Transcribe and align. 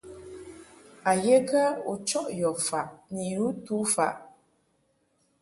A 1.09 1.11
ye 1.25 1.35
kə 1.49 1.61
u 1.91 1.93
chɔʼ 2.07 2.27
yɔ 2.39 2.49
faʼ 2.67 2.87
ni 3.13 3.23
yu 3.33 3.45
tu 3.65 3.75
faʼ? 3.93 4.15